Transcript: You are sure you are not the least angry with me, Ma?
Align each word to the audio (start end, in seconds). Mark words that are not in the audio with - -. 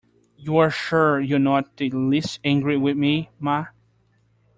You 0.35 0.57
are 0.57 0.71
sure 0.71 1.19
you 1.19 1.35
are 1.35 1.37
not 1.37 1.77
the 1.77 1.91
least 1.91 2.39
angry 2.43 2.75
with 2.75 2.97
me, 2.97 3.29
Ma? 3.37 3.65